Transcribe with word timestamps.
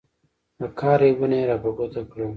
د 0.59 0.61
کار 0.79 0.99
عیبونه 1.07 1.35
یې 1.39 1.45
را 1.49 1.57
په 1.63 1.69
ګوته 1.77 2.01
کړل. 2.11 2.29